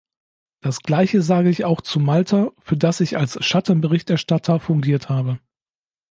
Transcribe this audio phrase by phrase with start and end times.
[0.61, 5.37] Das Gleiche sage ich auch zu Malta, für das ich als Schattenberichterstatter fungiert habe.